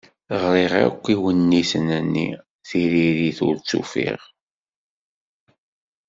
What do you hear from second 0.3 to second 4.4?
Ɣriɣ akk iwenniten-nni, tiririt ur tt-ufiɣ.